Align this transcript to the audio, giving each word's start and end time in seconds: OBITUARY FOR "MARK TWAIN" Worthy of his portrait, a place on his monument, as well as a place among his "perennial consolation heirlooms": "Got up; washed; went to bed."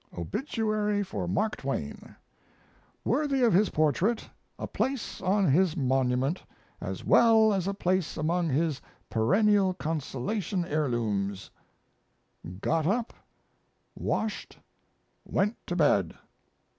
OBITUARY 0.17 1.03
FOR 1.03 1.27
"MARK 1.27 1.57
TWAIN" 1.57 2.15
Worthy 3.05 3.43
of 3.43 3.53
his 3.53 3.69
portrait, 3.69 4.27
a 4.57 4.65
place 4.65 5.21
on 5.21 5.45
his 5.47 5.77
monument, 5.77 6.43
as 6.81 7.05
well 7.05 7.53
as 7.53 7.67
a 7.67 7.73
place 7.75 8.17
among 8.17 8.49
his 8.49 8.81
"perennial 9.11 9.75
consolation 9.75 10.65
heirlooms": 10.65 11.51
"Got 12.61 12.87
up; 12.87 13.13
washed; 13.93 14.57
went 15.23 15.55
to 15.67 15.75
bed." 15.75 16.15